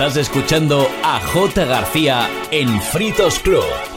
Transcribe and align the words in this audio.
Estás 0.00 0.16
escuchando 0.16 0.88
a 1.04 1.20
J. 1.20 1.66
García 1.66 2.26
en 2.50 2.80
Fritos 2.80 3.38
Club. 3.38 3.89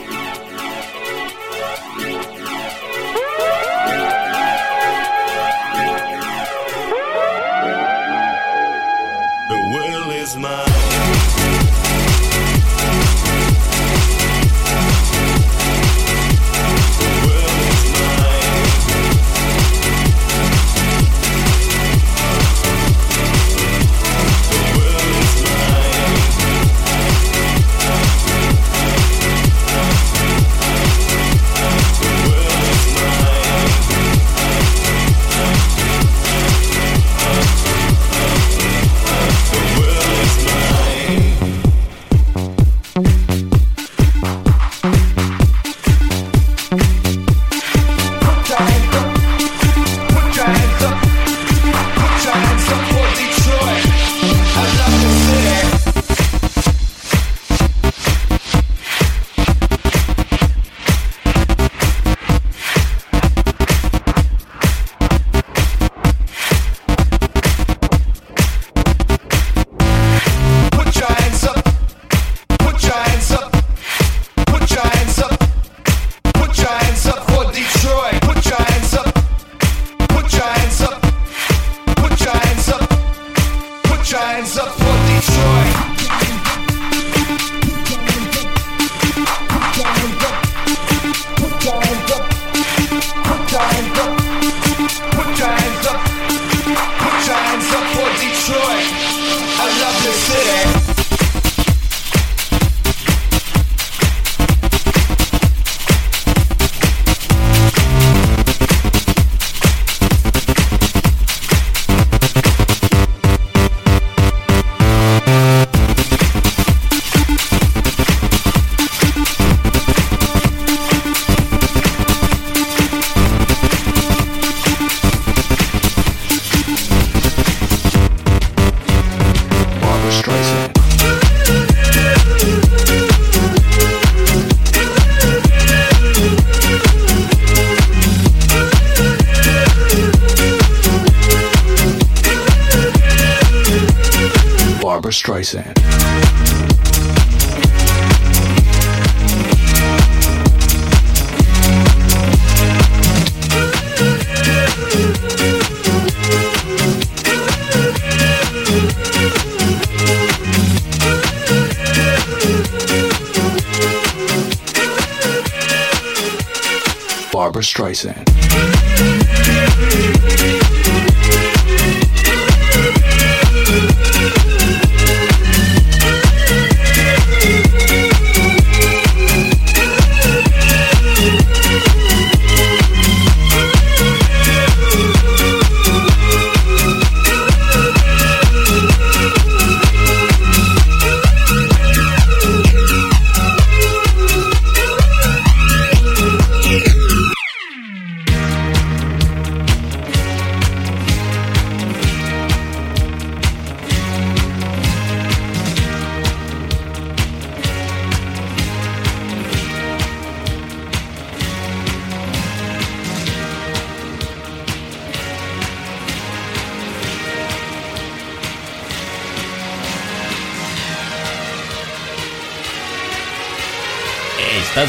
Barbara 167.34 167.64
Streisand. 167.64 168.30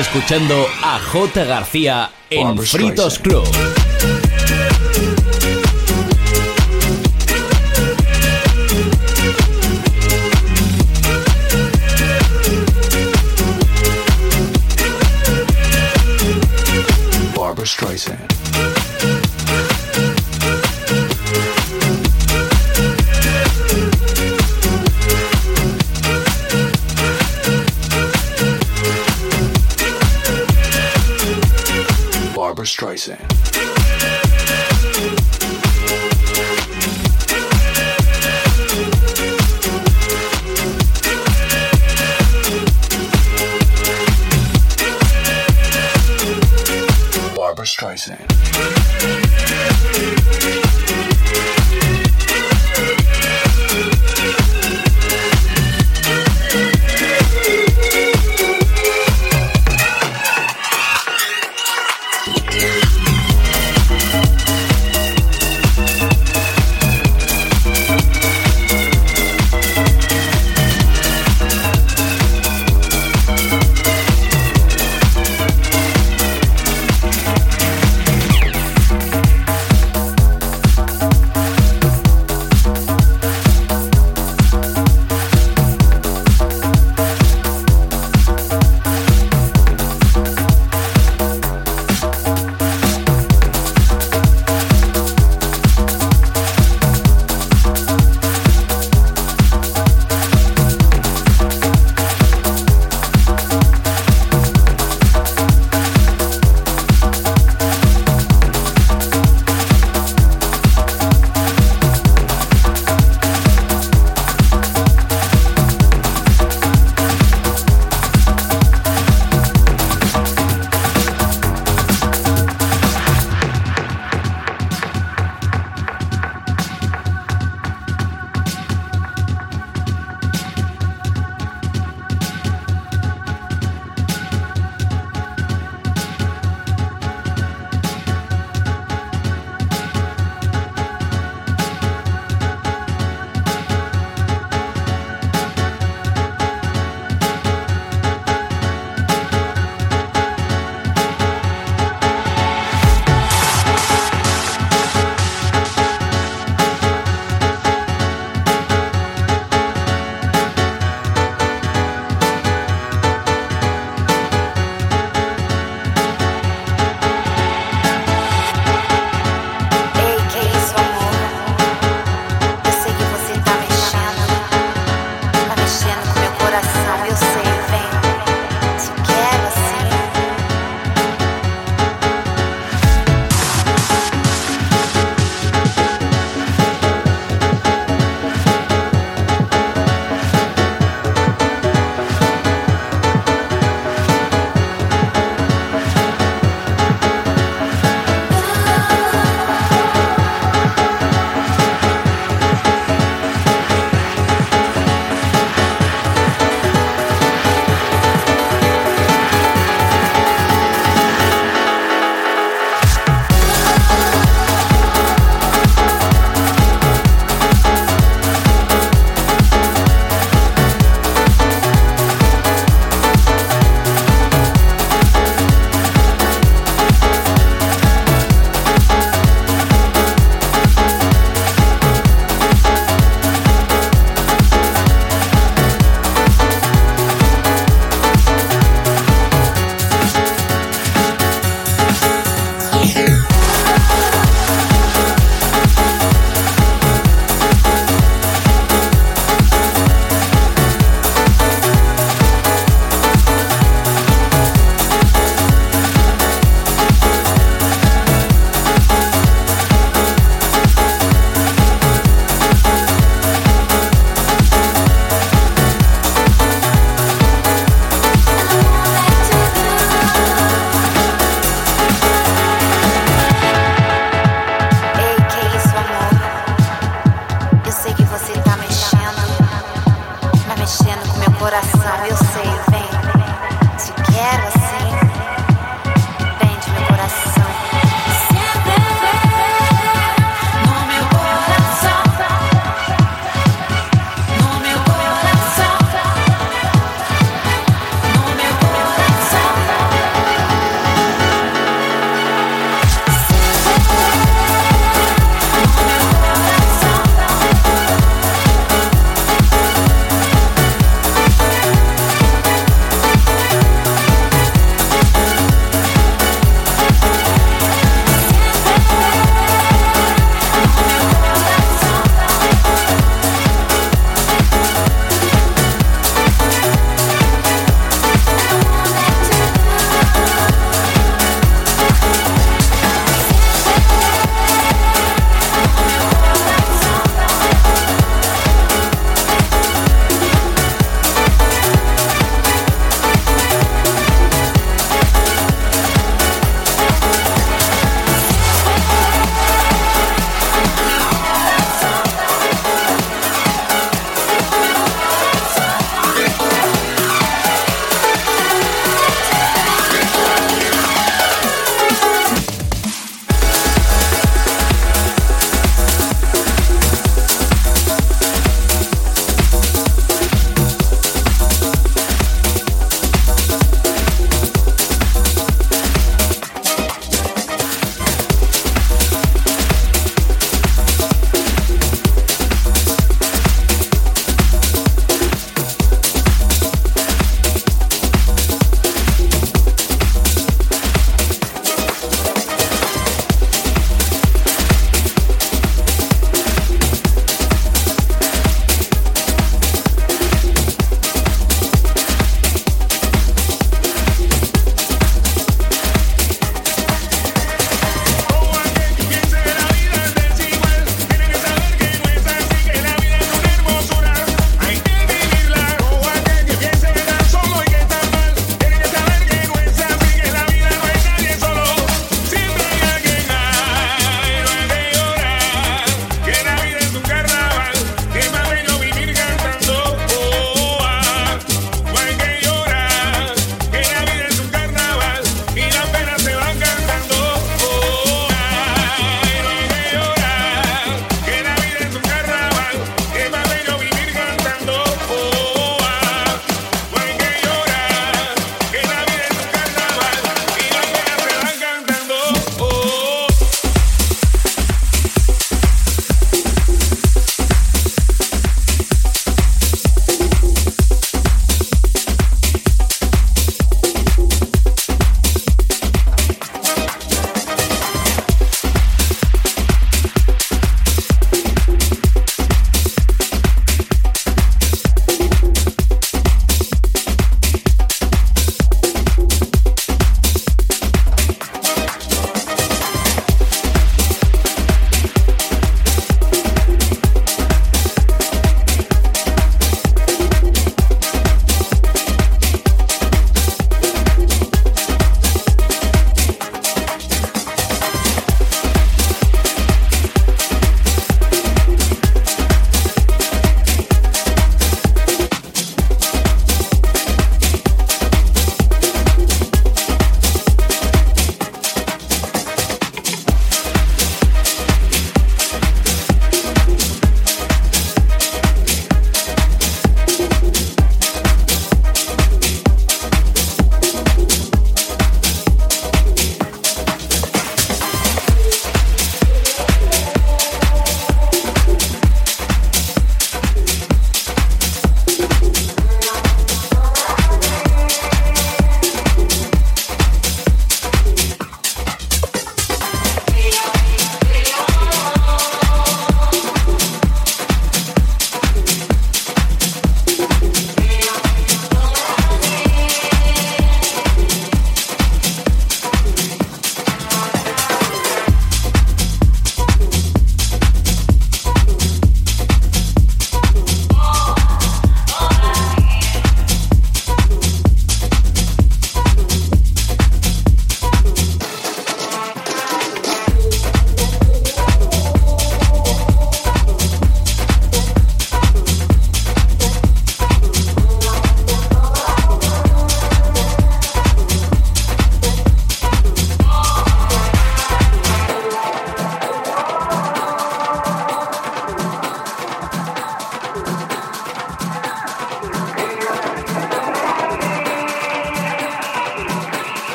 Escuchando 0.00 0.66
a 0.82 0.98
J. 0.98 1.44
García 1.44 2.10
en 2.28 2.58
Fritos 2.58 3.18
Club. 3.18 3.75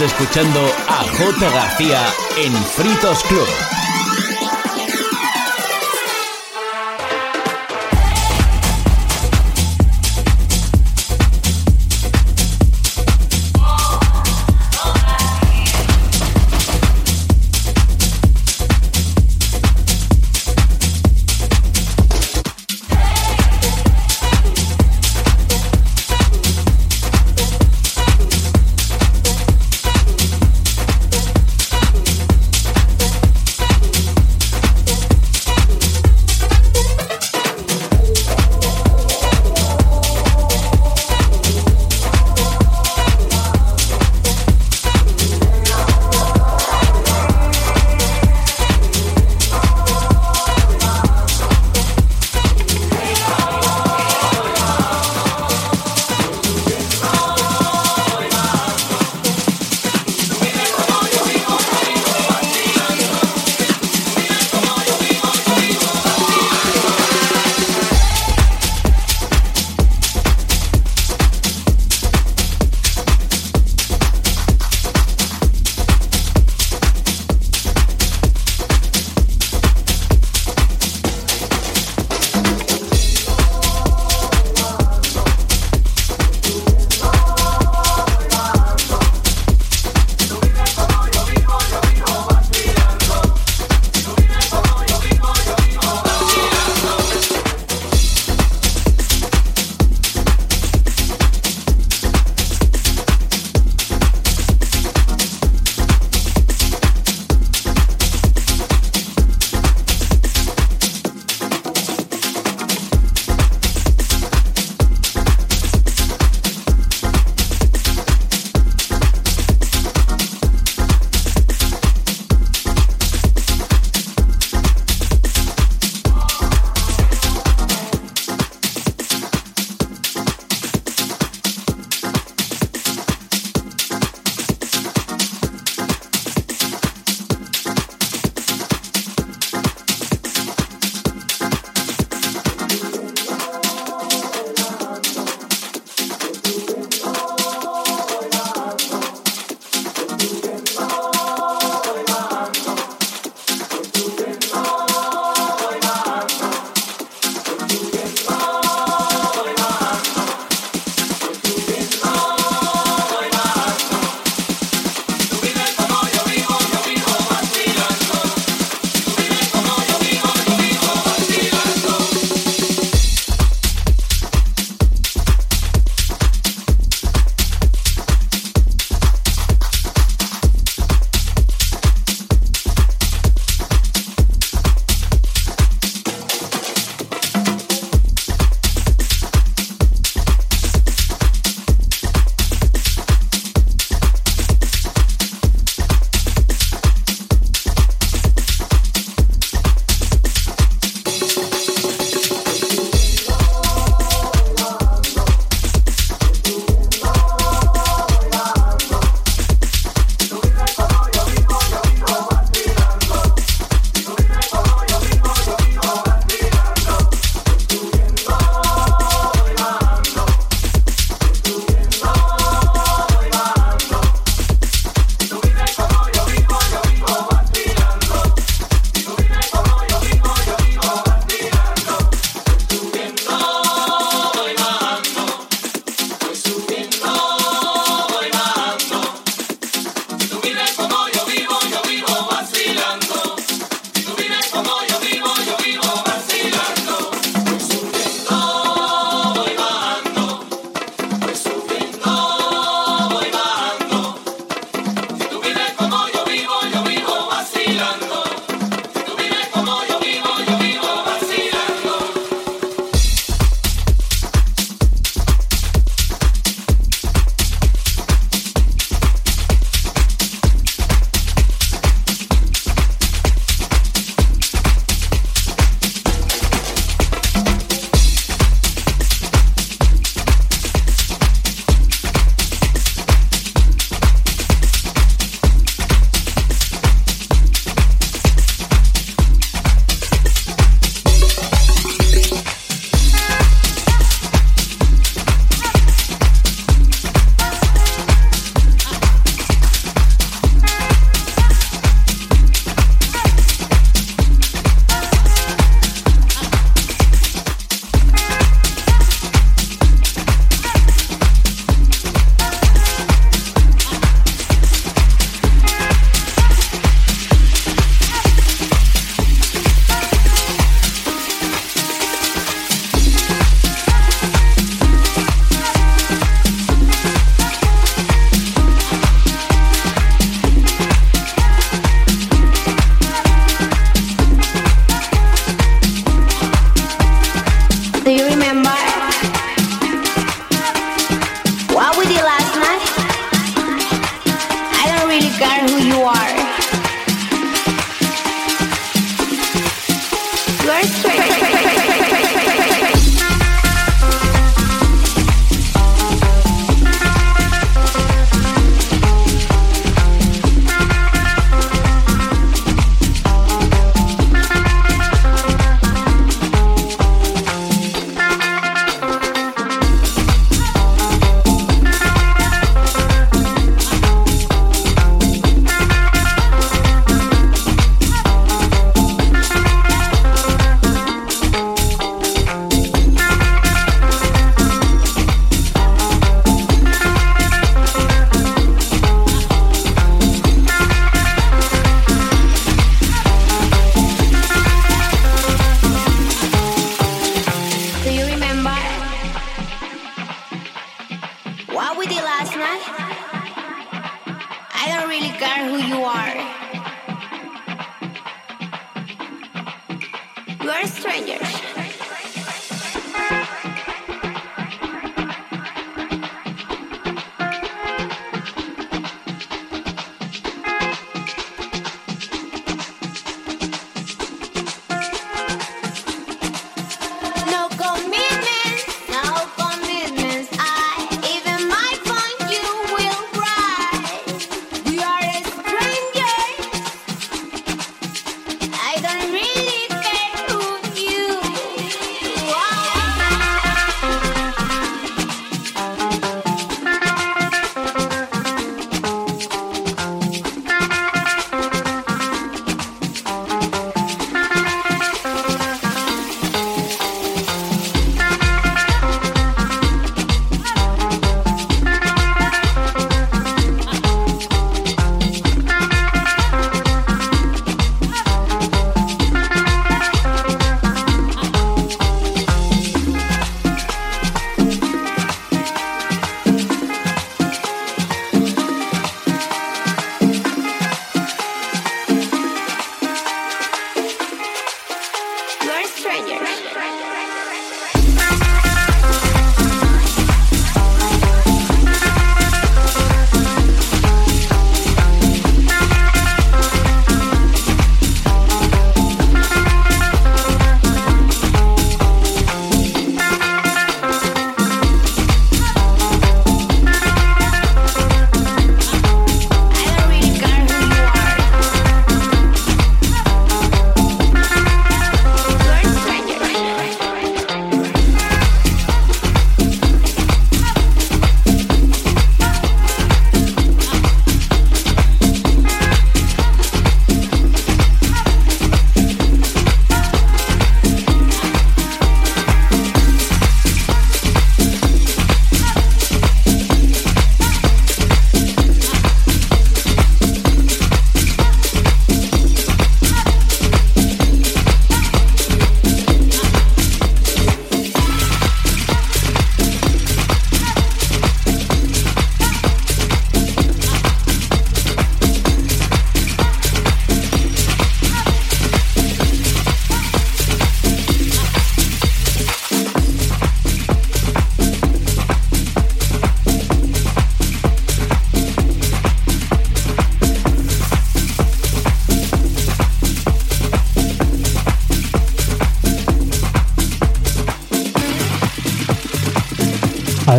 Escuchando 0.00 0.60
a 0.88 1.04
J. 1.04 1.50
García 1.50 2.04
en 2.36 2.52
Fritos 2.52 3.22
Club. 3.24 3.83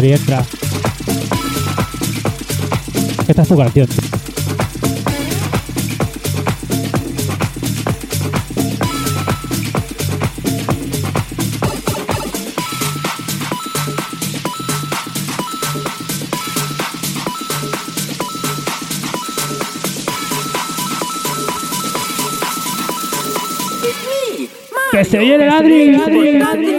y 0.05 0.13
entra. 0.13 0.45
Esta 3.27 3.41
es 3.41 3.47
tu 3.47 3.57
canción. 3.57 3.87
¡Que 24.91 25.03
se 25.03 25.17
viene 25.17 25.43
el 25.43 25.49
Adri! 25.49 26.74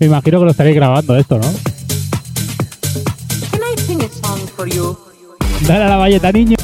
Me 0.00 0.06
imagino 0.06 0.38
que 0.38 0.44
lo 0.44 0.50
estaréis 0.50 0.76
grabando 0.76 1.16
esto, 1.16 1.38
¿no? 1.38 1.50
Dale 5.66 5.84
a 5.84 5.88
la 5.88 5.96
valleta, 5.96 6.30
niño. 6.30 6.57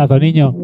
gustazo, 0.00 0.18
niño. 0.18 0.54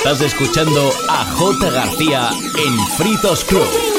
Estás 0.00 0.22
escuchando 0.22 0.88
a 1.10 1.26
J. 1.26 1.70
García 1.70 2.30
en 2.56 2.86
Fritos 2.96 3.44
Club. 3.44 3.89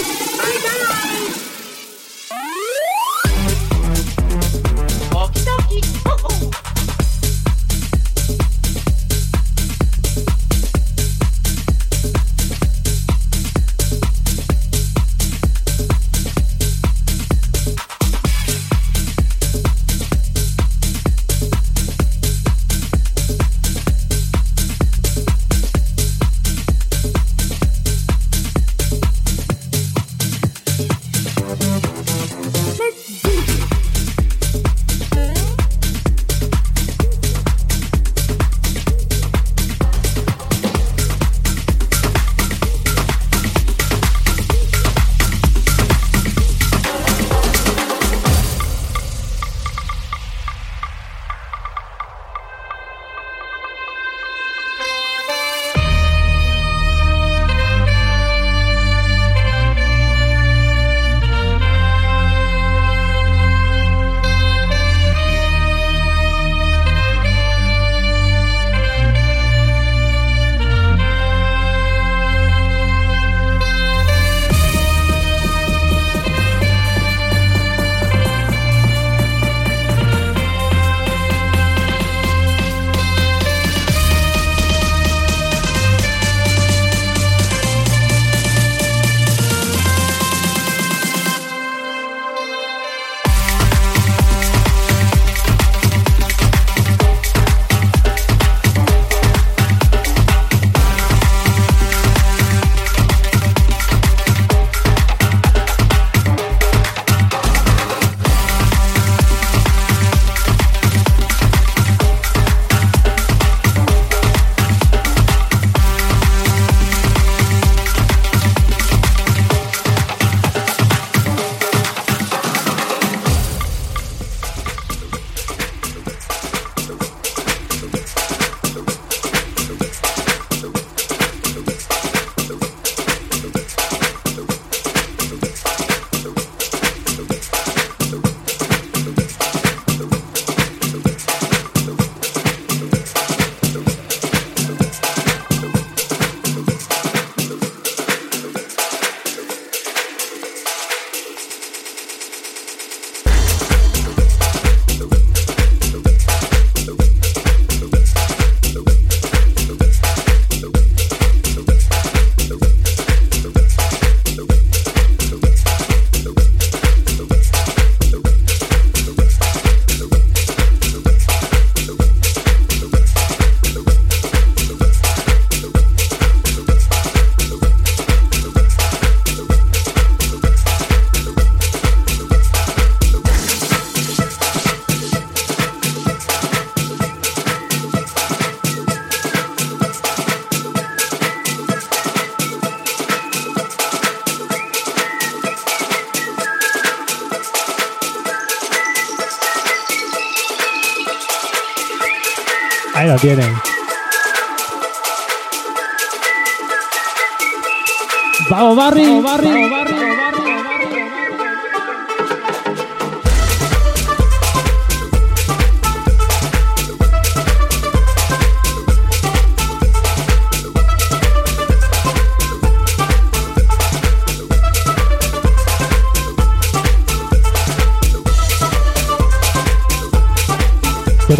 Tienen. 203.21 203.60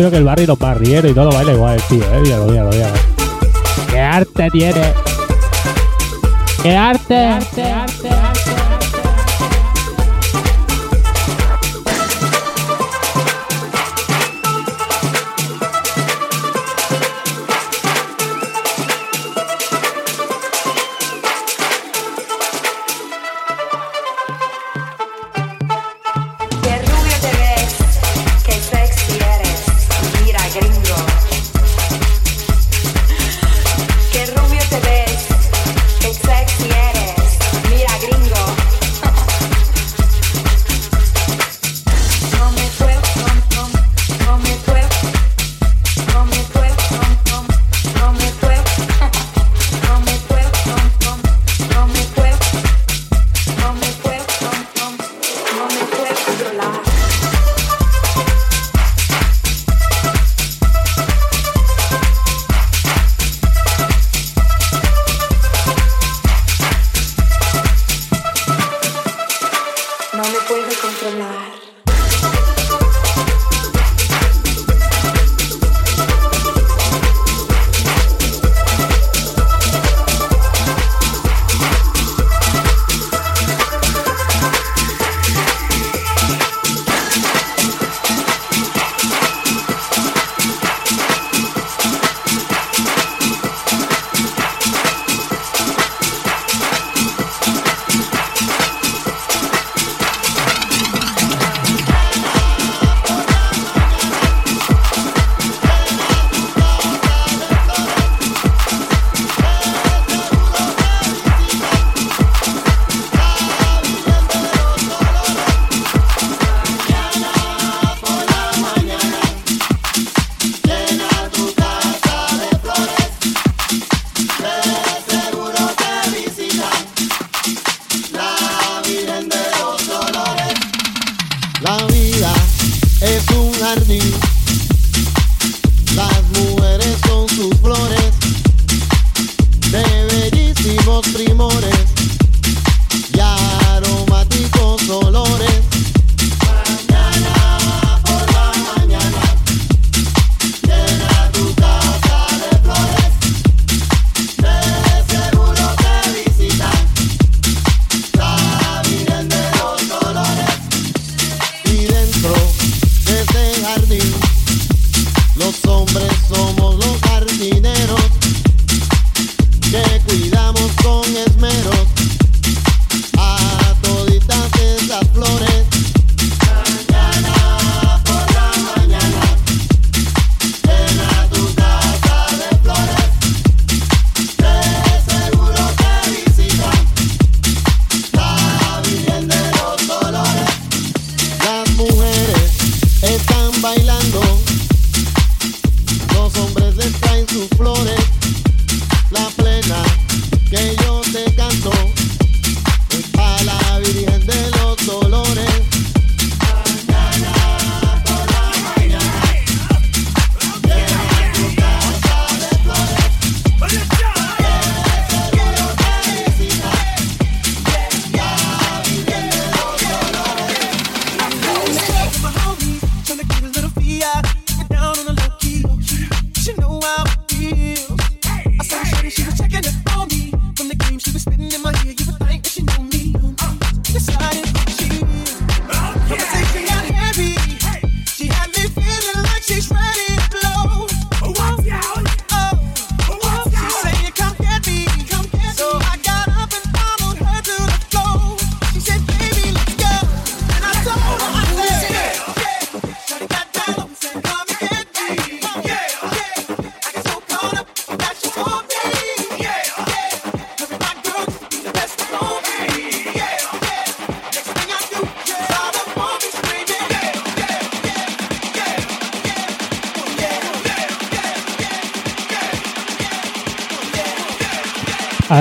Creo 0.02 0.10
que 0.10 0.18
el 0.18 0.24
Barry 0.24 0.48
los 0.48 0.58
barrieros 0.58 1.12
y 1.12 1.14
todo 1.14 1.32
baila 1.32 1.54
igual, 1.54 1.80
tío, 1.88 2.04
eh. 2.04 2.22
Míralo, 2.22 2.46
míralo, 2.48 2.72
míralo. 2.72 2.96
¡Qué 3.92 4.00
arte 4.00 4.50
tiene! 4.52 4.94
¡Qué 6.64 6.76
arte! 6.76 7.06
¡Qué 7.08 7.16
arte, 7.16 7.62
arte, 7.64 7.72
arte! 7.72 8.01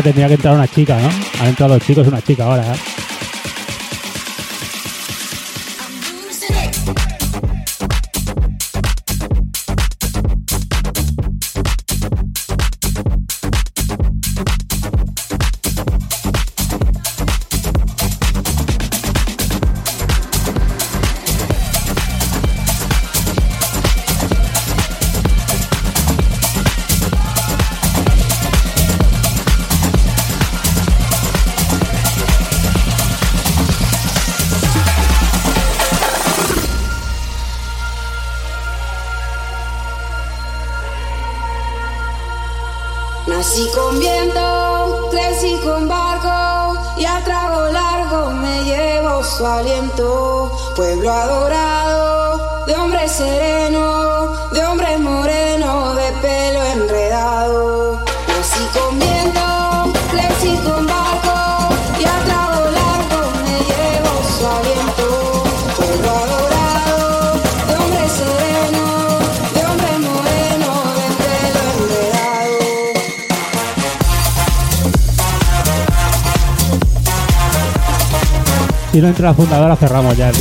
tendría 0.03 0.29
que 0.29 0.35
entrar 0.35 0.55
una 0.55 0.69
chica, 0.69 0.99
¿no? 0.99 1.09
Han 1.41 1.49
entrado 1.49 1.75
dos 1.75 1.83
chicos 1.83 2.07
y 2.07 2.09
una 2.09 2.23
chica 2.23 2.45
ahora. 2.45 2.63
¿eh? 2.63 3.00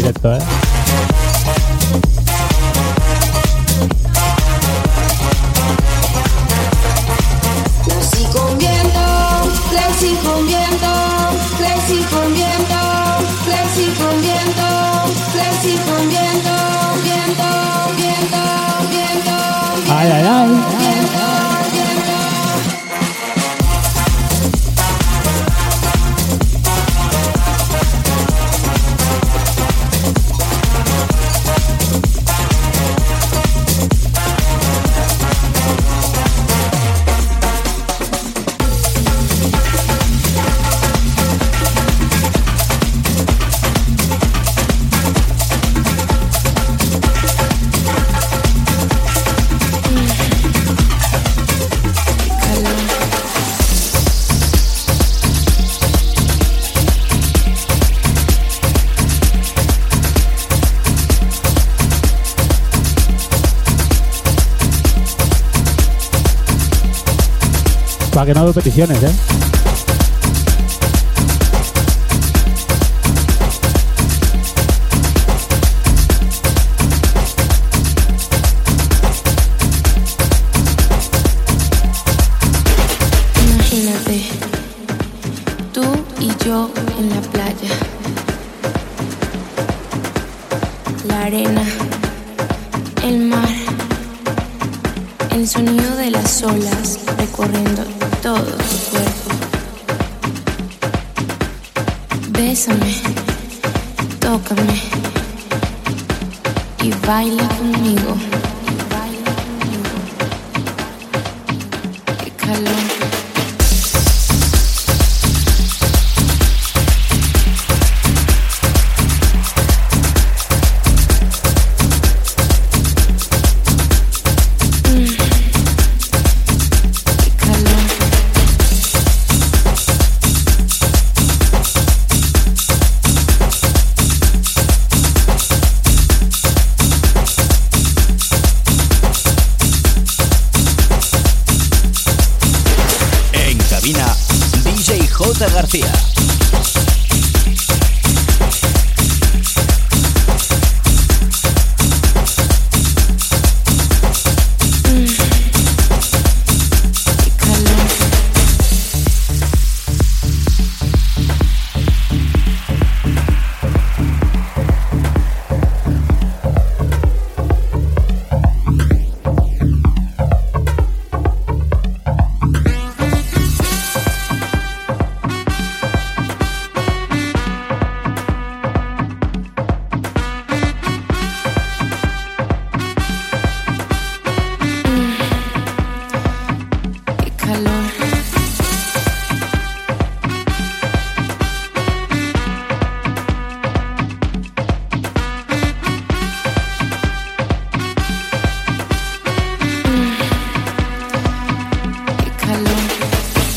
directo, 0.09 0.33
¿eh? 0.33 0.39
Ay, 19.91 20.07
ay, 20.11 20.23
ay. 20.23 20.78
que 68.29 68.35
no 68.35 68.41
hago 68.41 68.53
peticiones, 68.53 69.01
¿eh? 69.01 69.38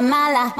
mala. 0.00 0.53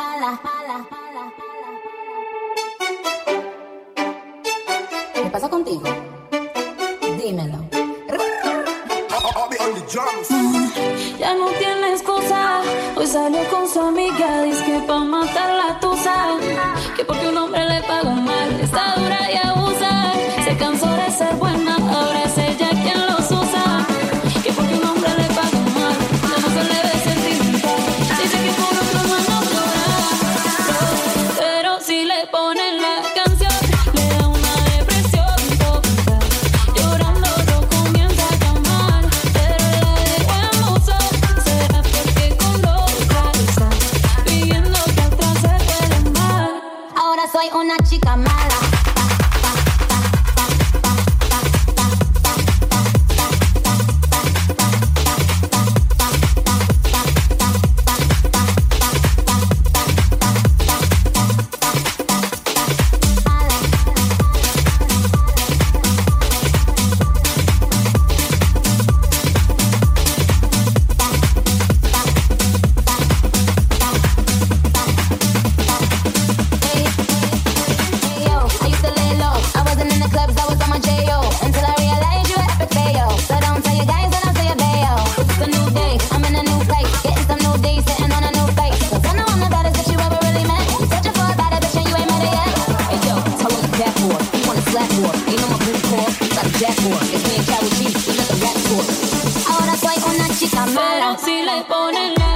Pero 100.75 101.17
si 101.19 101.43
le 101.43 101.63
ponen 101.69 102.15
la 102.17 102.34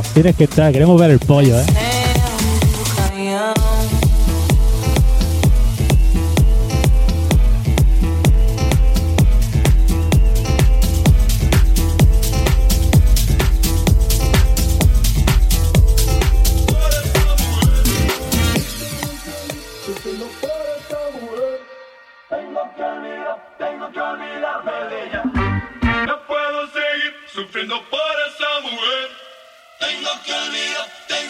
Tienes 0.00 0.36
que 0.36 0.44
entrar, 0.44 0.72
queremos 0.72 0.98
ver 0.98 1.10
el 1.10 1.18
pollo, 1.18 1.60
¿eh? 1.60 1.91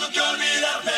tengo 0.02 0.12
que 0.12 0.20
olvidarme. 0.20 0.91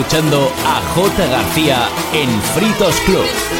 Escuchando 0.00 0.50
a 0.64 0.80
J. 0.94 1.26
García 1.26 1.88
en 2.14 2.40
Fritos 2.40 2.94
Club. 3.00 3.59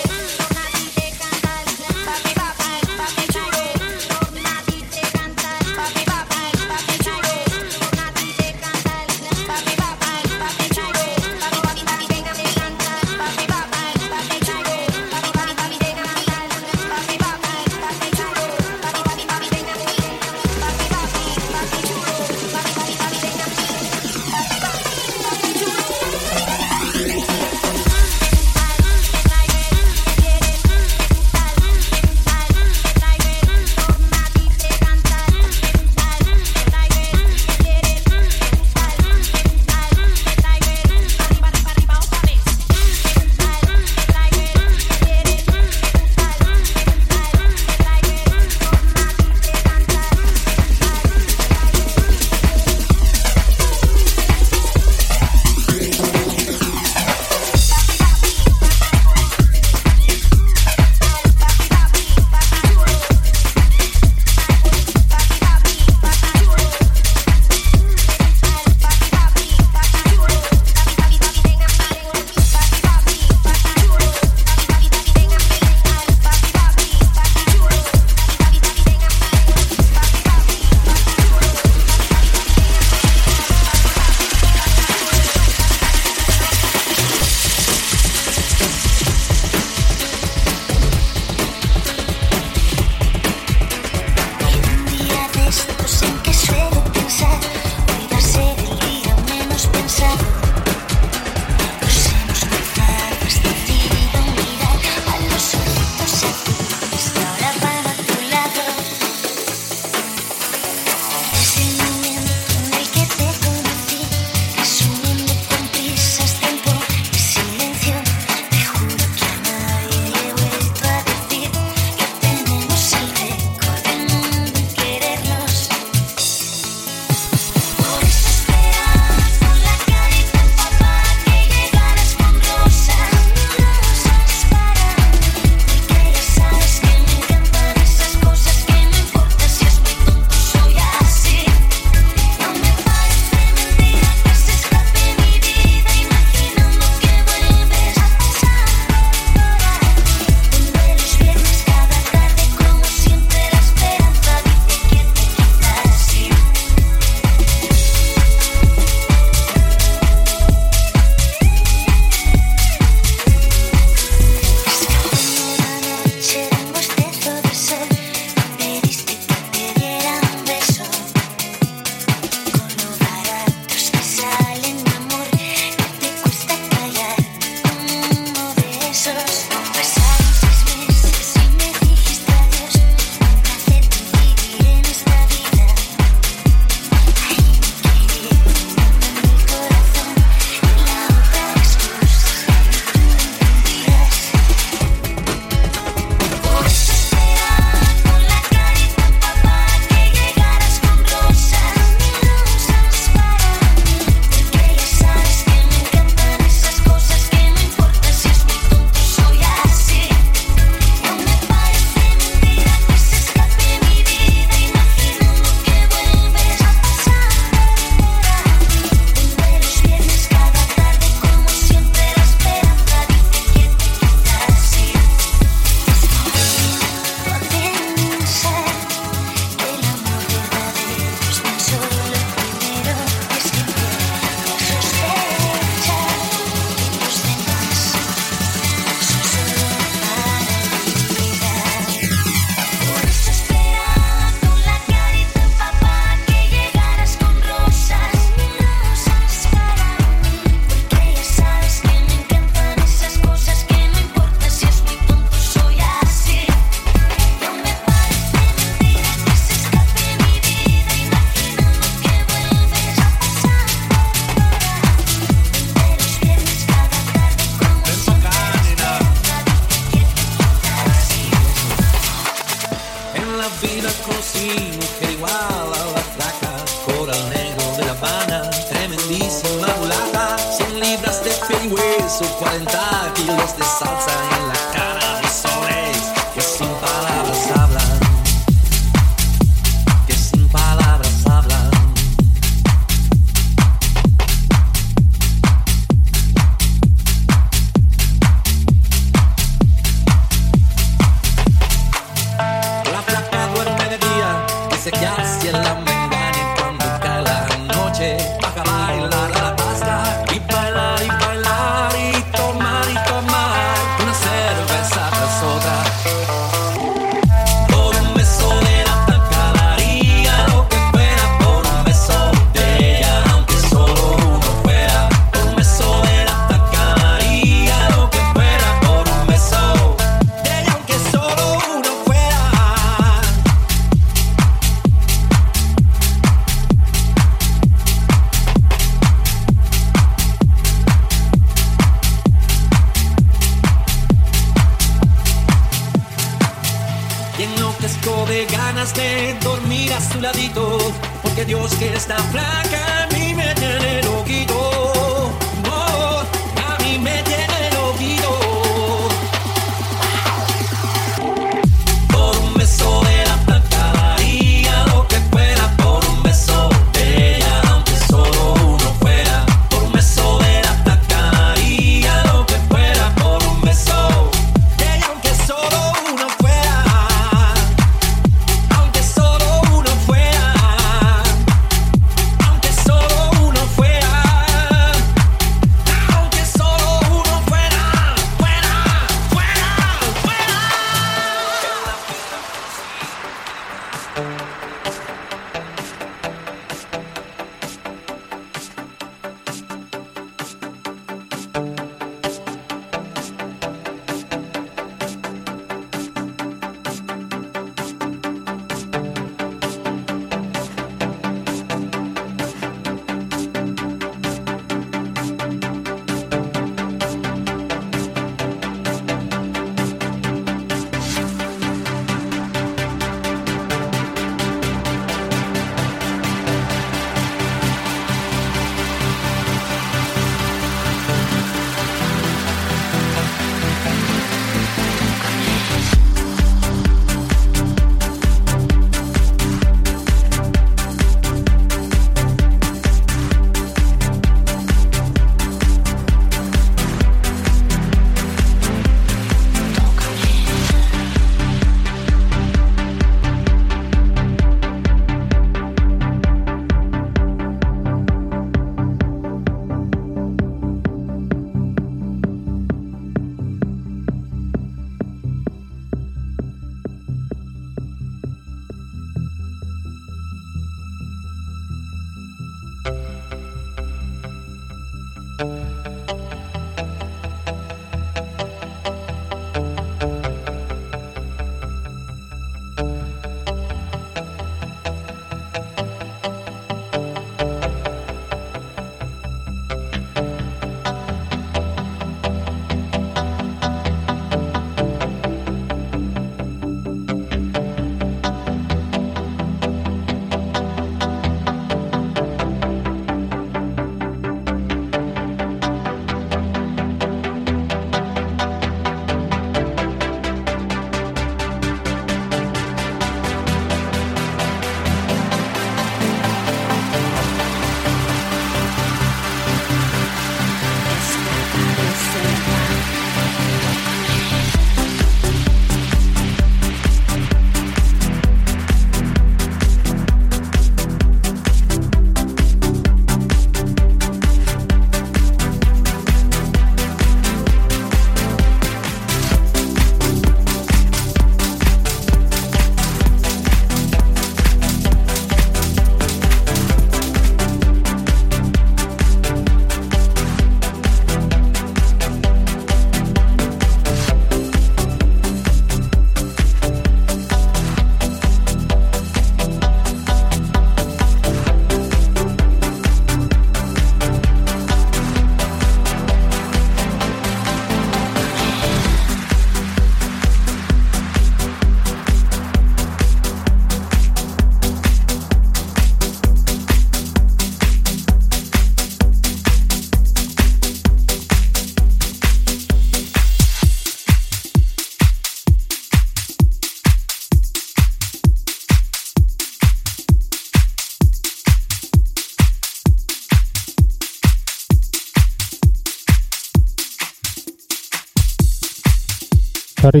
Sorry. 599.82 600.00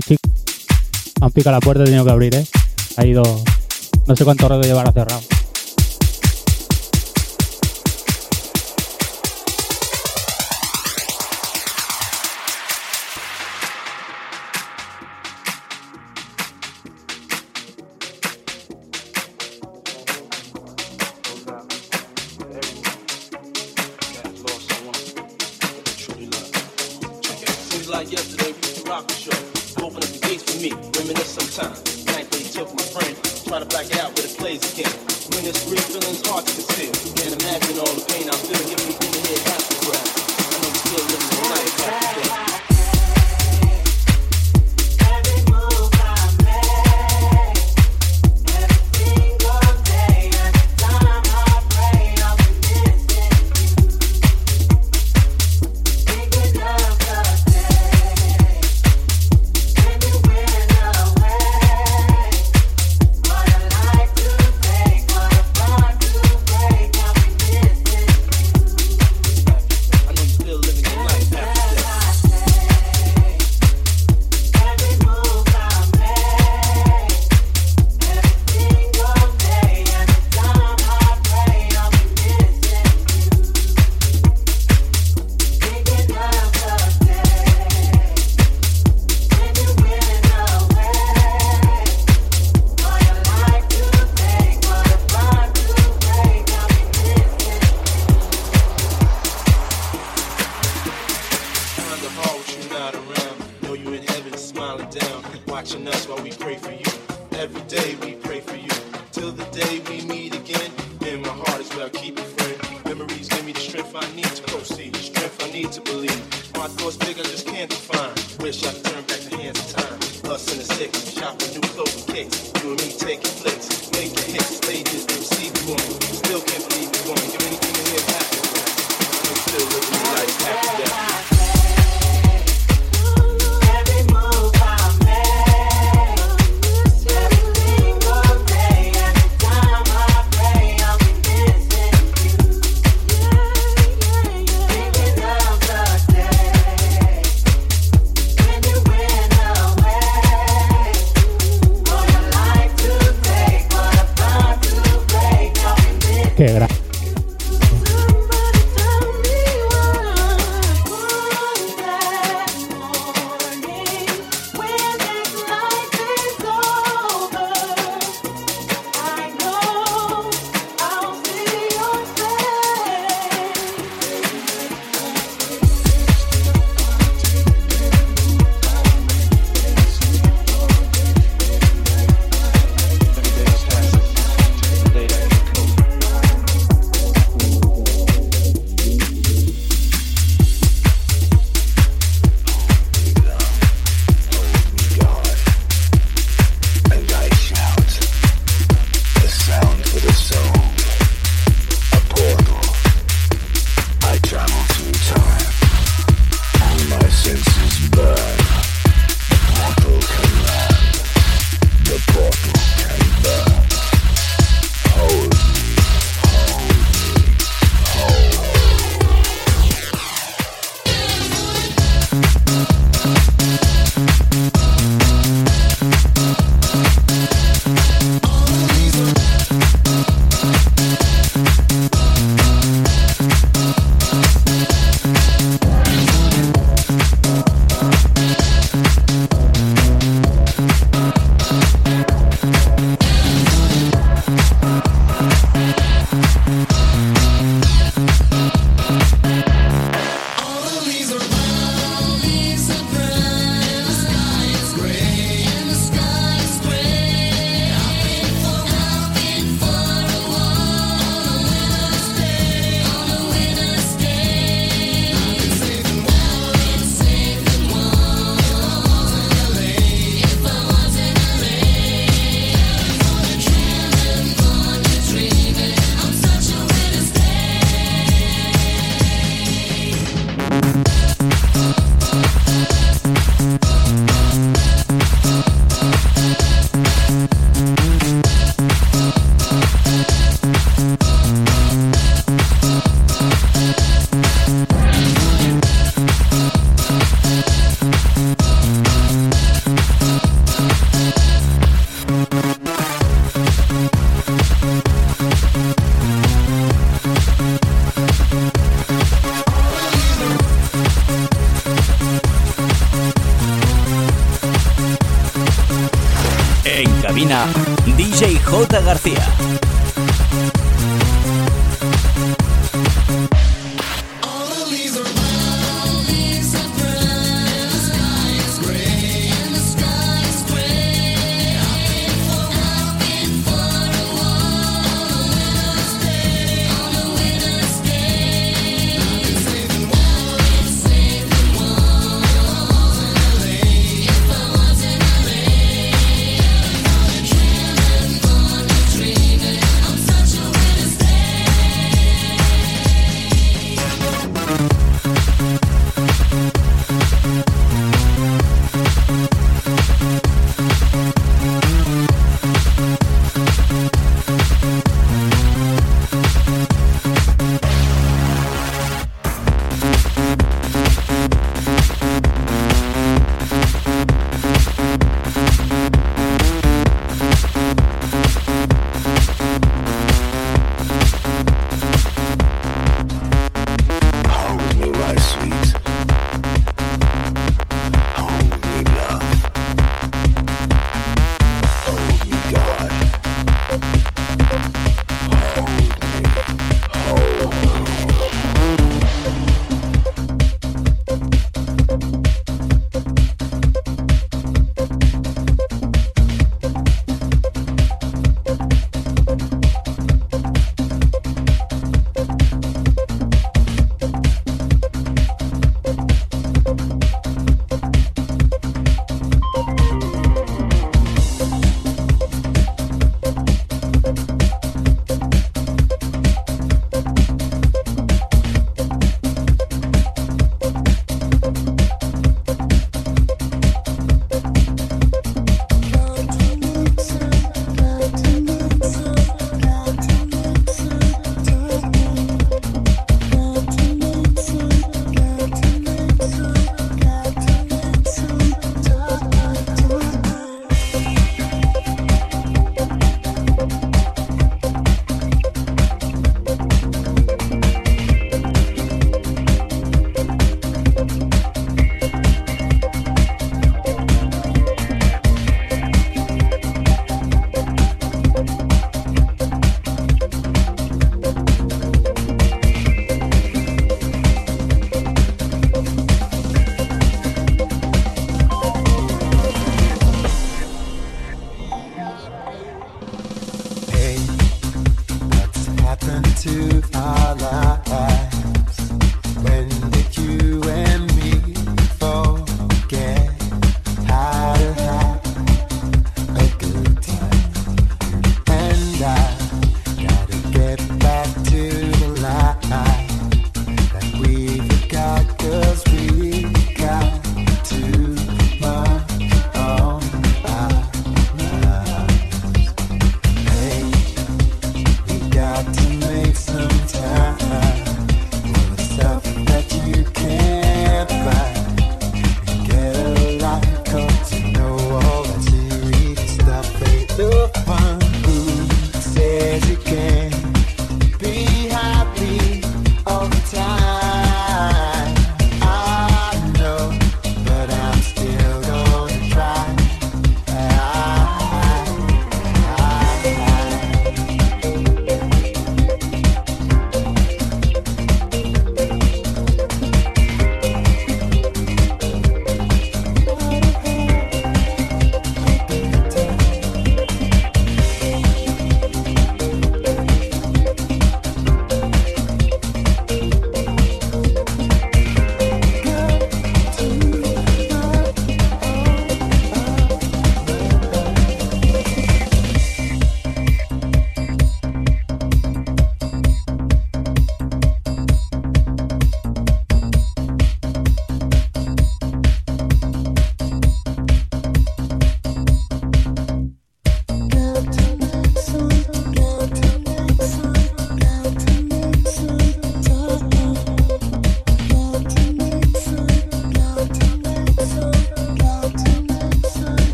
Han 1.20 1.32
picado 1.32 1.56
la 1.56 1.60
puerta, 1.60 1.82
he 1.82 1.86
tenido 1.86 2.04
que 2.04 2.10
abrir, 2.12 2.32
¿eh? 2.36 2.46
Ha 2.98 3.04
ido. 3.04 3.24
No 4.06 4.14
sé 4.14 4.24
cuánto 4.24 4.48
rato 4.48 4.62
llevará 4.62 4.92
cerrado. 4.92 5.20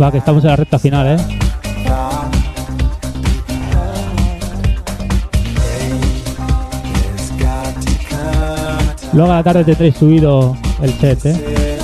Va, 0.00 0.12
que 0.12 0.18
estamos 0.18 0.44
en 0.44 0.50
la 0.50 0.56
recta 0.56 0.78
final, 0.78 1.06
¿eh? 1.06 1.16
Luego 9.14 9.32
a 9.32 9.36
la 9.36 9.42
tarde 9.42 9.64
tendréis 9.64 9.96
subido 9.96 10.54
el 10.82 10.92
set, 11.00 11.24
¿eh? 11.24 11.78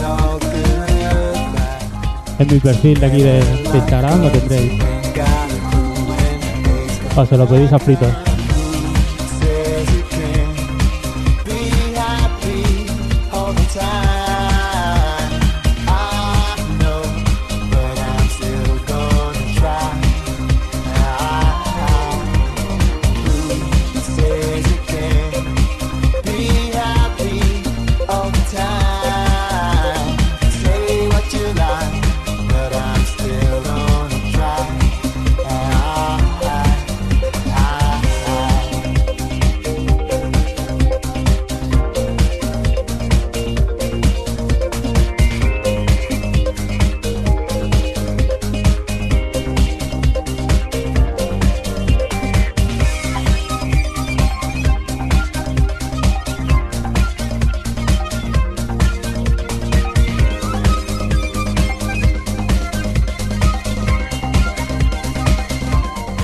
En 2.39 2.53
mi 2.53 2.61
perfil 2.61 3.01
de 3.01 3.07
aquí 3.07 3.23
de, 3.23 3.43
de 3.43 3.79
Instagram 3.79 4.21
lo 4.21 4.29
tendréis. 4.29 4.83
O 7.17 7.25
se 7.25 7.37
lo 7.37 7.47
pedís 7.47 7.73
a 7.73 7.79
fritos. 7.79 8.22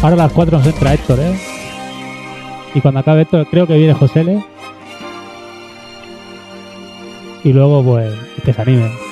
Ahora 0.08 0.22
a 0.22 0.26
las 0.28 0.32
4 0.32 0.56
nos 0.56 0.66
entra 0.66 0.94
Héctor, 0.94 1.20
¿eh? 1.20 1.38
Y 2.74 2.80
cuando 2.80 3.00
acabe 3.00 3.20
Héctor, 3.20 3.46
creo 3.50 3.66
que 3.66 3.76
viene 3.76 3.92
José 3.92 4.20
L. 4.22 4.42
Y 7.44 7.52
luego, 7.52 7.84
pues, 7.84 8.14
que 8.42 8.54
se 8.54 8.62
animen. 8.62 9.07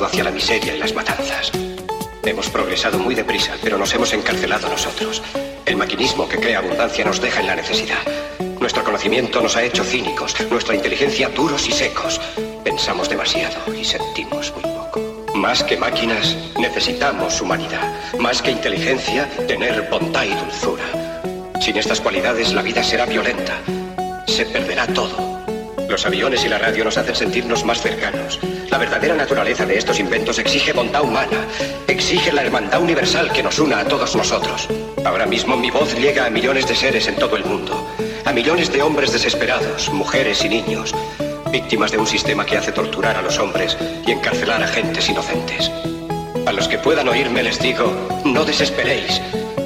Hacia 0.00 0.24
la 0.24 0.30
miseria 0.30 0.74
y 0.74 0.78
las 0.78 0.94
matanzas. 0.94 1.52
Hemos 2.24 2.48
progresado 2.48 2.98
muy 2.98 3.14
deprisa, 3.14 3.56
pero 3.62 3.76
nos 3.76 3.92
hemos 3.92 4.12
encarcelado 4.14 4.68
nosotros. 4.68 5.22
El 5.66 5.76
maquinismo 5.76 6.28
que 6.28 6.38
crea 6.38 6.60
abundancia 6.60 7.04
nos 7.04 7.20
deja 7.20 7.40
en 7.40 7.46
la 7.46 7.56
necesidad. 7.56 7.98
Nuestro 8.58 8.84
conocimiento 8.84 9.42
nos 9.42 9.56
ha 9.56 9.62
hecho 9.62 9.84
cínicos, 9.84 10.34
nuestra 10.50 10.74
inteligencia 10.74 11.28
duros 11.28 11.68
y 11.68 11.72
secos. 11.72 12.20
Pensamos 12.64 13.08
demasiado 13.08 13.74
y 13.74 13.84
sentimos 13.84 14.52
muy 14.52 14.62
poco. 14.62 15.00
Más 15.34 15.62
que 15.62 15.76
máquinas, 15.76 16.36
necesitamos 16.58 17.40
humanidad. 17.42 17.92
Más 18.18 18.40
que 18.40 18.50
inteligencia, 18.50 19.28
tener 19.46 19.88
bondad 19.90 20.24
y 20.24 20.34
dulzura. 20.34 20.84
Sin 21.60 21.76
estas 21.76 22.00
cualidades, 22.00 22.54
la 22.54 22.62
vida 22.62 22.82
será 22.82 23.04
violenta. 23.04 23.58
Se 24.26 24.46
perderá 24.46 24.86
todo. 24.86 25.42
Los 25.88 26.06
aviones 26.06 26.44
y 26.44 26.48
la 26.48 26.58
radio 26.58 26.84
nos 26.84 26.96
hacen 26.96 27.14
sentirnos 27.14 27.64
más 27.64 27.82
cercanos. 27.82 28.40
La 28.72 28.78
verdadera 28.78 29.14
naturaleza 29.14 29.66
de 29.66 29.76
estos 29.76 30.00
inventos 30.00 30.38
exige 30.38 30.72
bondad 30.72 31.02
humana, 31.02 31.46
exige 31.86 32.32
la 32.32 32.40
hermandad 32.40 32.80
universal 32.80 33.30
que 33.30 33.42
nos 33.42 33.58
una 33.58 33.80
a 33.80 33.84
todos 33.84 34.16
nosotros. 34.16 34.66
Ahora 35.04 35.26
mismo 35.26 35.58
mi 35.58 35.70
voz 35.70 35.94
llega 35.94 36.24
a 36.24 36.30
millones 36.30 36.66
de 36.66 36.74
seres 36.74 37.06
en 37.06 37.16
todo 37.16 37.36
el 37.36 37.44
mundo, 37.44 37.86
a 38.24 38.32
millones 38.32 38.72
de 38.72 38.80
hombres 38.80 39.12
desesperados, 39.12 39.90
mujeres 39.90 40.42
y 40.46 40.48
niños, 40.48 40.94
víctimas 41.50 41.92
de 41.92 41.98
un 41.98 42.06
sistema 42.06 42.46
que 42.46 42.56
hace 42.56 42.72
torturar 42.72 43.14
a 43.18 43.20
los 43.20 43.38
hombres 43.38 43.76
y 44.06 44.10
encarcelar 44.10 44.62
a 44.62 44.68
gentes 44.68 45.06
inocentes. 45.06 45.70
A 46.46 46.52
los 46.52 46.66
que 46.66 46.78
puedan 46.78 47.08
oírme 47.08 47.42
les 47.42 47.60
digo, 47.60 47.92
no 48.24 48.46
desesperéis. 48.46 49.20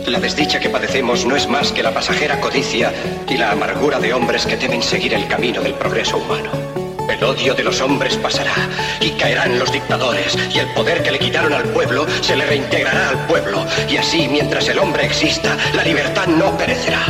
La 0.09 0.19
desdicha 0.19 0.59
que 0.59 0.69
padecemos 0.69 1.25
no 1.27 1.37
es 1.37 1.47
más 1.47 1.71
que 1.71 1.85
la 1.85 1.95
pasajera 1.95 2.41
codicia 2.41 2.93
y 3.29 3.37
la 3.37 3.53
amargura 3.53 4.01
de 4.01 4.13
hombres 4.13 4.47
que 4.47 4.57
temen 4.57 4.83
seguir 4.83 5.15
el 5.15 5.29
camino 5.29 5.63
del 5.63 5.75
progreso 5.75 6.19
humano. 6.19 6.66
El 7.17 7.25
odio 7.25 7.55
de 7.55 7.65
los 7.65 7.81
hombres 7.81 8.15
pasará 8.19 8.55
y 9.01 9.11
caerán 9.13 9.59
los 9.59 9.73
dictadores 9.73 10.37
y 10.55 10.59
el 10.59 10.67
poder 10.75 11.03
que 11.03 11.11
le 11.11 11.19
quitaron 11.19 11.55
al 11.55 11.65
pueblo 11.65 12.07
se 12.21 12.37
le 12.37 12.45
reintegrará 12.45 13.09
al 13.09 13.27
pueblo 13.27 13.65
y 13.89 13.97
así 13.97 14.29
mientras 14.29 14.69
el 14.69 14.79
hombre 14.79 15.07
exista 15.07 15.57
la 15.73 15.83
libertad 15.83 16.27
no 16.27 16.57
perecerá. 16.59 17.01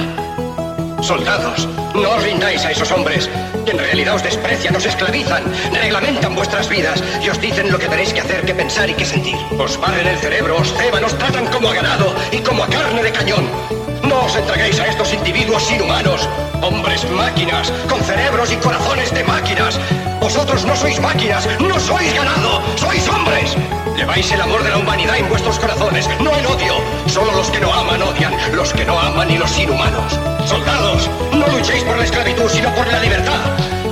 Soldados, 1.02 1.66
no 1.94 2.10
os 2.10 2.22
rindáis 2.22 2.64
a 2.64 2.70
esos 2.70 2.92
hombres 2.92 3.28
que 3.64 3.72
en 3.72 3.78
realidad 3.78 4.14
os 4.14 4.22
desprecian, 4.22 4.76
os 4.76 4.86
esclavizan, 4.86 5.42
reglamentan 5.72 6.36
vuestras 6.36 6.68
vidas 6.68 7.02
y 7.20 7.28
os 7.28 7.40
dicen 7.40 7.72
lo 7.72 7.78
que 7.78 7.88
tenéis 7.88 8.12
que 8.12 8.20
hacer, 8.20 8.44
que 8.44 8.54
pensar 8.54 8.88
y 8.88 8.94
que 8.94 9.04
sentir. 9.04 9.36
Os 9.58 9.76
barren 9.80 10.06
el 10.06 10.18
cerebro, 10.18 10.58
os 10.58 10.72
ceban, 10.74 11.02
os 11.02 11.18
tratan 11.18 11.46
como 11.48 11.70
a 11.70 11.74
ganado 11.74 12.14
y 12.30 12.38
como 12.38 12.62
a 12.62 12.68
carne 12.68 13.02
de 13.02 13.10
cañón. 13.10 13.48
No 14.04 14.24
os 14.24 14.36
entreguéis 14.36 14.78
a 14.78 14.86
estos 14.86 15.12
individuos 15.12 15.68
inhumanos, 15.68 16.28
hombres 16.66 17.08
máquinas, 17.10 17.72
con 17.88 18.02
cerebros 18.02 18.52
y 18.52 18.56
corazones 18.56 19.14
de 19.14 19.22
máquinas. 19.24 19.78
Vosotros 20.20 20.64
no 20.64 20.74
sois 20.74 21.00
máquinas, 21.00 21.48
no 21.60 21.78
sois 21.78 22.12
ganado, 22.12 22.60
sois 22.76 23.08
hombres. 23.08 23.56
Lleváis 23.96 24.30
el 24.32 24.40
amor 24.40 24.62
de 24.64 24.70
la 24.70 24.78
humanidad 24.78 25.16
en 25.16 25.28
vuestros 25.28 25.58
corazones, 25.58 26.08
no 26.20 26.34
el 26.34 26.46
odio. 26.46 26.74
Solo 27.06 27.32
los 27.32 27.50
que 27.50 27.60
no 27.60 27.72
aman 27.72 28.02
odian, 28.02 28.34
los 28.52 28.72
que 28.72 28.84
no 28.84 28.98
aman 28.98 29.30
y 29.30 29.38
los 29.38 29.56
inhumanos. 29.58 30.18
Soldados, 30.44 31.08
no 31.32 31.46
luchéis 31.46 31.84
por 31.84 31.96
la 31.96 32.04
esclavitud, 32.04 32.50
sino 32.50 32.74
por 32.74 32.86
la 32.88 32.98
libertad. 33.00 33.75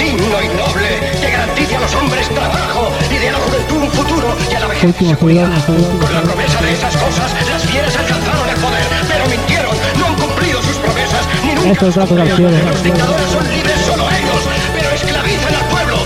digno 0.00 0.36
y 0.40 0.48
noble, 0.56 0.88
que 1.20 1.30
garantice 1.30 1.76
a 1.76 1.80
los 1.80 1.94
hombres 1.94 2.28
trabajo 2.30 2.90
y 3.10 3.18
de 3.18 3.30
la 3.30 3.38
juventud 3.38 3.82
un 3.84 3.90
futuro 3.90 4.28
y 4.50 4.54
a 4.54 4.60
la 4.60 4.66
vejez 4.68 4.96
seguidor. 4.96 5.50
con 6.00 6.14
la 6.14 6.22
promesa 6.22 6.60
de 6.62 6.72
esas 6.72 6.96
cosas, 6.96 7.28
las 7.50 7.62
fieras 7.68 7.94
alcanzaron 7.96 8.48
el 8.48 8.56
poder, 8.56 8.86
pero 9.08 9.26
mintieron, 9.28 9.76
no 9.98 10.06
han 10.06 10.14
cumplido 10.16 10.62
sus 10.62 10.76
promesas, 10.78 11.22
ni 11.44 11.52
nunca 11.52 11.84
Los 11.84 12.78
sí. 12.78 12.84
dictadores 12.84 13.28
son 13.28 13.44
libres 13.52 13.80
solo 13.84 14.04
ellos, 14.08 14.42
pero 14.72 14.88
esclavizan 14.90 15.54
al 15.54 15.66
pueblo. 15.68 15.96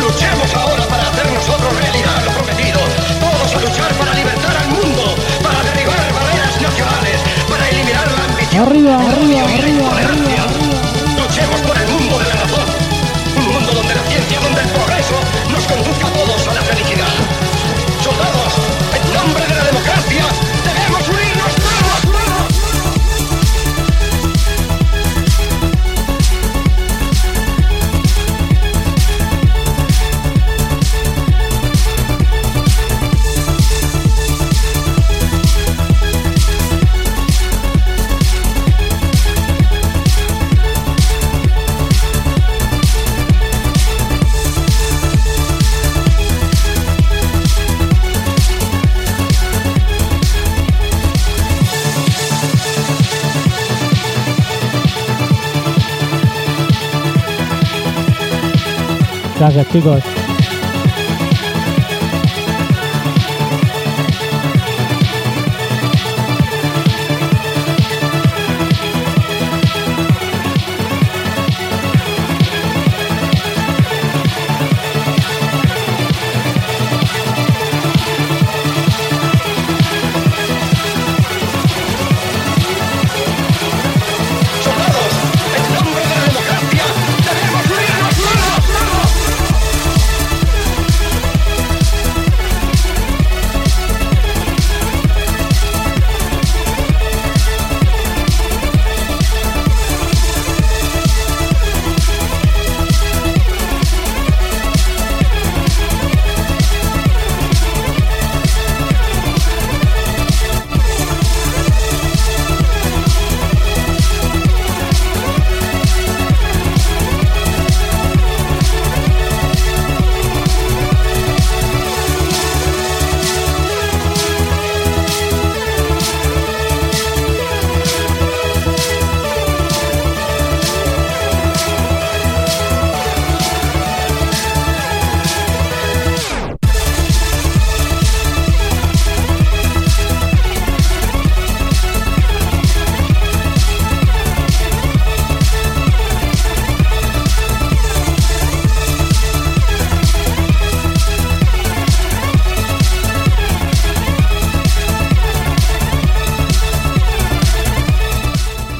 Luchemos 0.00 0.50
ahora 0.56 0.84
para 0.88 1.02
hacer 1.04 1.26
nosotros 1.30 1.70
realidad 1.84 2.24
lo 2.24 2.32
prometido. 2.32 2.80
Todos 3.20 3.50
a 3.56 3.60
luchar 3.60 3.92
para 4.00 4.14
libertar 4.14 4.56
al 4.56 4.68
mundo, 4.72 5.04
para 5.44 5.60
derribar 5.68 6.00
barreras 6.16 6.54
nacionales, 6.64 7.18
para 7.48 7.68
eliminar 7.68 8.08
la 8.08 8.24
ambición, 8.24 8.62
Arriba, 8.64 8.94
arriba, 9.04 9.40
la 9.40 9.54
arriba, 9.54 10.33
nos 16.04 16.12
conduzca 16.12 16.33
Gracias, 59.44 59.68
chicos. 59.68 60.23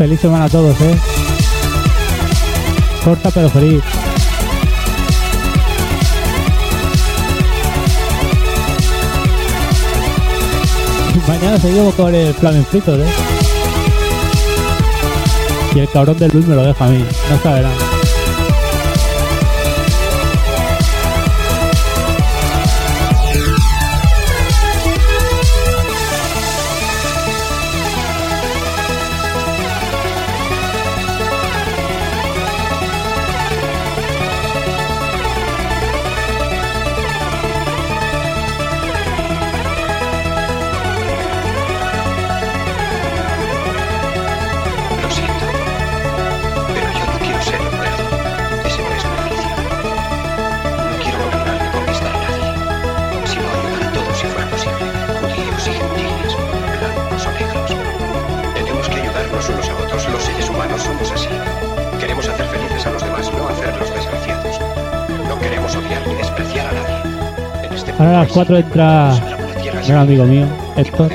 Feliz 0.05 0.21
semana 0.21 0.45
a 0.45 0.49
todos, 0.51 0.79
¿eh? 0.83 0.99
Corta 3.03 3.31
pero 3.31 3.49
feliz. 3.49 3.83
Mañana 11.27 11.59
seguimos 11.59 11.95
con 11.95 12.15
el 12.15 12.35
flamen 12.35 12.67
frito, 12.67 12.95
¿eh? 12.97 13.07
Y 15.75 15.79
el 15.79 15.89
cabrón 15.89 16.19
del 16.19 16.31
Luis 16.35 16.47
me 16.49 16.55
lo 16.55 16.65
deja 16.65 16.85
a 16.85 16.89
mí. 16.89 17.03
No 17.31 17.43
saberán. 17.43 17.94
a 68.15 68.21
las 68.21 68.33
4 68.33 68.57
entra 68.57 69.15
un 69.83 69.89
gran 69.89 69.99
amigo 70.01 70.25
mío, 70.25 70.47
Héctor. 70.77 71.11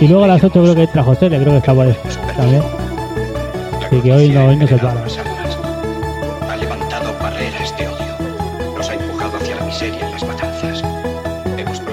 Y 0.00 0.08
luego 0.08 0.24
a 0.24 0.28
las 0.28 0.44
8 0.44 0.62
creo 0.62 0.74
que 0.74 0.82
entra 0.82 1.02
José, 1.02 1.30
le 1.30 1.38
creo 1.38 1.52
que 1.52 1.58
está 1.58 1.74
por 1.74 1.86
eso 1.86 1.98
también. 2.36 2.62
Así 3.84 4.00
que 4.00 4.12
hoy 4.12 4.28
no, 4.28 4.46
hoy 4.46 4.56
no 4.56 4.66
se 4.66 4.76
para. 4.76 5.04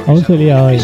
Aún 0.06 0.26
se 0.26 0.38
lía 0.38 0.64
hoy. 0.64 0.82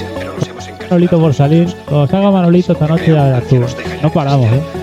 Manolito 0.84 1.20
por 1.20 1.34
salir. 1.34 1.76
Cuando 1.86 2.08
salga 2.08 2.32
Manolito 2.32 2.74
esta 2.74 2.88
noche 2.88 3.14
ya 3.14 3.26
verás 3.26 3.44
tú. 3.48 3.64
No 4.02 4.12
paramos, 4.12 4.48
¿eh? 4.48 4.79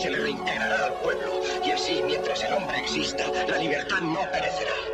se 0.00 0.08
le 0.08 0.18
reintegrará 0.18 0.86
al 0.86 0.94
pueblo 0.94 1.42
y 1.62 1.70
así 1.72 2.00
mientras 2.06 2.42
el 2.44 2.54
hombre 2.54 2.78
exista, 2.78 3.26
la 3.46 3.58
libertad 3.58 4.00
no 4.00 4.20
perecerá. 4.32 4.89